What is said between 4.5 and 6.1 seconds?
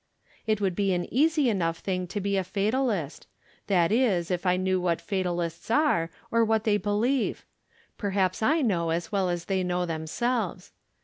knew what Fatalists are